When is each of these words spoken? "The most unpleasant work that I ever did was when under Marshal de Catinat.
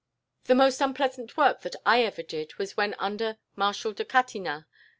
"The 0.45 0.55
most 0.55 0.81
unpleasant 0.81 1.37
work 1.37 1.61
that 1.61 1.75
I 1.85 2.01
ever 2.01 2.23
did 2.23 2.55
was 2.55 2.75
when 2.75 2.95
under 2.97 3.37
Marshal 3.55 3.93
de 3.93 4.03
Catinat. 4.03 4.65